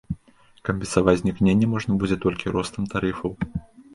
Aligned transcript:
Кампенсаваць 0.67 1.15
знікненне 1.19 1.69
можна 1.75 1.97
будзе 2.03 2.17
толькі 2.25 2.53
ростам 2.57 2.87
тарыфаў. 2.95 3.31